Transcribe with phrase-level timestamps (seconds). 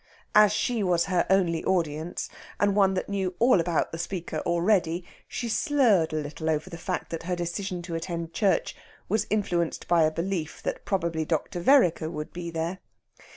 [0.33, 2.27] As she was her only audience,
[2.59, 6.77] and one that knew all about the speaker already, she slurred a little over the
[6.79, 8.75] fact that her decision to attend church
[9.07, 11.59] was influenced by a belief that probably Dr.
[11.59, 12.79] Vereker would be there.